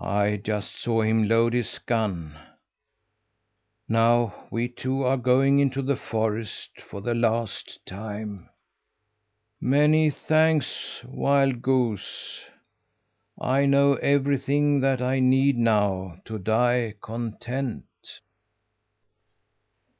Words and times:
I 0.00 0.36
just 0.36 0.80
saw 0.80 1.02
him 1.02 1.26
load 1.26 1.52
his 1.52 1.80
gun. 1.80 2.38
Now 3.88 4.46
we 4.52 4.68
two 4.68 5.02
are 5.02 5.16
going 5.16 5.58
into 5.58 5.82
the 5.82 5.96
forest 5.96 6.80
for 6.80 7.00
the 7.00 7.12
last 7.16 7.80
time. 7.84 8.50
"Many 9.60 10.10
thanks, 10.10 11.02
wild 11.04 11.60
goose! 11.60 12.44
I 13.40 13.66
know 13.66 13.94
everything 13.94 14.78
that 14.82 15.02
I 15.02 15.18
need 15.18 15.56
know 15.58 16.20
to 16.26 16.38
die 16.38 16.94
content!" 17.00 17.84